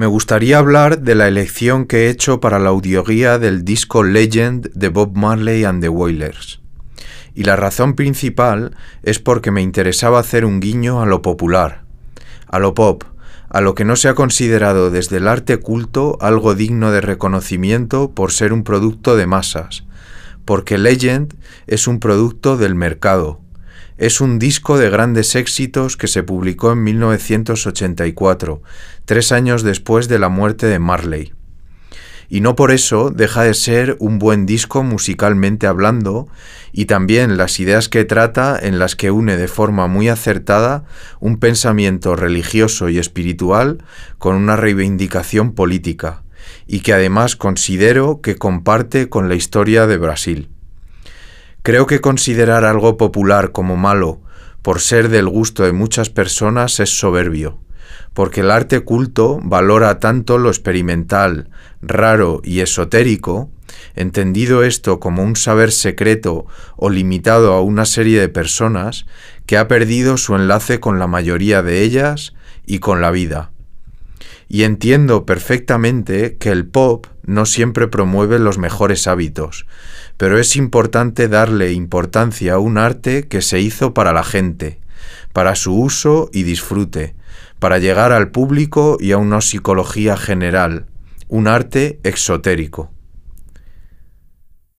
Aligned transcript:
Me 0.00 0.06
gustaría 0.06 0.56
hablar 0.56 1.02
de 1.02 1.14
la 1.14 1.28
elección 1.28 1.84
que 1.84 2.06
he 2.06 2.08
hecho 2.08 2.40
para 2.40 2.58
la 2.58 2.70
audioguía 2.70 3.38
del 3.38 3.66
disco 3.66 4.02
Legend 4.02 4.72
de 4.72 4.88
Bob 4.88 5.14
Marley 5.14 5.64
and 5.64 5.82
the 5.82 5.90
Wailers. 5.90 6.62
Y 7.34 7.44
la 7.44 7.54
razón 7.54 7.96
principal 7.96 8.74
es 9.02 9.18
porque 9.18 9.50
me 9.50 9.60
interesaba 9.60 10.18
hacer 10.18 10.46
un 10.46 10.58
guiño 10.58 11.02
a 11.02 11.06
lo 11.06 11.20
popular, 11.20 11.82
a 12.46 12.58
lo 12.58 12.72
pop, 12.72 13.04
a 13.50 13.60
lo 13.60 13.74
que 13.74 13.84
no 13.84 13.94
se 13.94 14.08
ha 14.08 14.14
considerado 14.14 14.90
desde 14.90 15.18
el 15.18 15.28
arte 15.28 15.58
culto 15.58 16.16
algo 16.22 16.54
digno 16.54 16.92
de 16.92 17.02
reconocimiento 17.02 18.12
por 18.12 18.32
ser 18.32 18.54
un 18.54 18.64
producto 18.64 19.16
de 19.16 19.26
masas, 19.26 19.84
porque 20.46 20.78
Legend 20.78 21.34
es 21.66 21.86
un 21.86 22.00
producto 22.00 22.56
del 22.56 22.74
mercado. 22.74 23.39
Es 24.00 24.22
un 24.22 24.38
disco 24.38 24.78
de 24.78 24.88
grandes 24.88 25.36
éxitos 25.36 25.98
que 25.98 26.08
se 26.08 26.22
publicó 26.22 26.72
en 26.72 26.82
1984, 26.84 28.62
tres 29.04 29.30
años 29.30 29.62
después 29.62 30.08
de 30.08 30.18
la 30.18 30.30
muerte 30.30 30.64
de 30.68 30.78
Marley. 30.78 31.34
Y 32.30 32.40
no 32.40 32.56
por 32.56 32.70
eso 32.70 33.10
deja 33.10 33.42
de 33.42 33.52
ser 33.52 33.98
un 34.00 34.18
buen 34.18 34.46
disco 34.46 34.82
musicalmente 34.82 35.66
hablando, 35.66 36.28
y 36.72 36.86
también 36.86 37.36
las 37.36 37.60
ideas 37.60 37.90
que 37.90 38.06
trata 38.06 38.58
en 38.58 38.78
las 38.78 38.96
que 38.96 39.10
une 39.10 39.36
de 39.36 39.48
forma 39.48 39.86
muy 39.86 40.08
acertada 40.08 40.84
un 41.18 41.38
pensamiento 41.38 42.16
religioso 42.16 42.88
y 42.88 42.96
espiritual 42.96 43.84
con 44.16 44.34
una 44.34 44.56
reivindicación 44.56 45.52
política 45.52 46.22
y 46.66 46.80
que 46.80 46.94
además 46.94 47.36
considero 47.36 48.22
que 48.22 48.36
comparte 48.36 49.10
con 49.10 49.28
la 49.28 49.34
historia 49.34 49.86
de 49.86 49.98
Brasil. 49.98 50.48
Creo 51.62 51.86
que 51.86 52.00
considerar 52.00 52.64
algo 52.64 52.96
popular 52.96 53.52
como 53.52 53.76
malo 53.76 54.22
por 54.62 54.80
ser 54.80 55.10
del 55.10 55.28
gusto 55.28 55.62
de 55.62 55.72
muchas 55.72 56.08
personas 56.08 56.80
es 56.80 56.98
soberbio, 56.98 57.58
porque 58.14 58.40
el 58.40 58.50
arte 58.50 58.80
culto 58.80 59.38
valora 59.42 59.98
tanto 59.98 60.38
lo 60.38 60.48
experimental, 60.48 61.50
raro 61.82 62.40
y 62.44 62.60
esotérico, 62.60 63.50
entendido 63.94 64.62
esto 64.62 65.00
como 65.00 65.22
un 65.22 65.36
saber 65.36 65.70
secreto 65.70 66.46
o 66.76 66.88
limitado 66.88 67.52
a 67.52 67.60
una 67.60 67.84
serie 67.84 68.18
de 68.18 68.30
personas, 68.30 69.04
que 69.44 69.58
ha 69.58 69.68
perdido 69.68 70.16
su 70.16 70.36
enlace 70.36 70.80
con 70.80 70.98
la 70.98 71.08
mayoría 71.08 71.62
de 71.62 71.82
ellas 71.82 72.32
y 72.64 72.78
con 72.78 73.02
la 73.02 73.10
vida 73.10 73.50
y 74.52 74.64
entiendo 74.64 75.24
perfectamente 75.24 76.36
que 76.36 76.50
el 76.50 76.66
pop 76.66 77.06
no 77.24 77.46
siempre 77.46 77.86
promueve 77.86 78.40
los 78.40 78.58
mejores 78.58 79.06
hábitos, 79.06 79.64
pero 80.16 80.38
es 80.38 80.56
importante 80.56 81.28
darle 81.28 81.72
importancia 81.72 82.54
a 82.54 82.58
un 82.58 82.76
arte 82.76 83.28
que 83.28 83.42
se 83.42 83.60
hizo 83.60 83.94
para 83.94 84.12
la 84.12 84.24
gente, 84.24 84.80
para 85.32 85.54
su 85.54 85.80
uso 85.80 86.28
y 86.32 86.42
disfrute, 86.42 87.14
para 87.60 87.78
llegar 87.78 88.10
al 88.10 88.32
público 88.32 88.96
y 88.98 89.12
a 89.12 89.18
una 89.18 89.40
psicología 89.40 90.16
general, 90.16 90.86
un 91.28 91.46
arte 91.46 92.00
exotérico. 92.02 92.90